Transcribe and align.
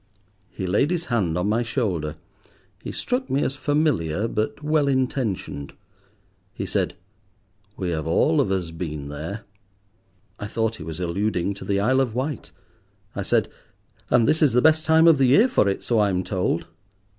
He 0.49 0.65
laid 0.65 0.89
his 0.89 1.05
hand 1.13 1.37
on 1.37 1.47
my 1.47 1.61
shoulder. 1.61 2.15
He 2.81 2.91
struck 2.91 3.29
me 3.29 3.43
as 3.43 3.55
familiar, 3.55 4.27
but 4.27 4.63
well 4.63 4.87
intentioned. 4.87 5.73
He 6.55 6.65
said— 6.65 6.95
"We 7.77 7.91
have 7.91 8.07
all 8.07 8.41
of 8.41 8.49
us 8.49 8.71
been 8.71 9.09
there." 9.09 9.41
I 10.39 10.47
thought 10.47 10.77
he 10.77 10.83
was 10.83 10.99
alluding 10.99 11.53
to 11.53 11.65
the 11.65 11.79
Isle 11.79 11.99
of 12.01 12.15
Wight. 12.15 12.51
I 13.15 13.21
said— 13.21 13.47
"And 14.09 14.27
this 14.27 14.41
is 14.41 14.53
the 14.53 14.59
best 14.63 14.85
time 14.87 15.07
of 15.07 15.19
the 15.19 15.27
year 15.27 15.47
for 15.47 15.69
it, 15.69 15.83
so 15.83 15.99
I'm 15.99 16.23
told." 16.23 16.65